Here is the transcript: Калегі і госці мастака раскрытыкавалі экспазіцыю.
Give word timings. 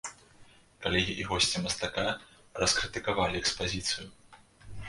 Калегі 0.85 1.13
і 1.21 1.27
госці 1.29 1.61
мастака 1.65 2.05
раскрытыкавалі 2.65 3.35
экспазіцыю. 3.45 4.07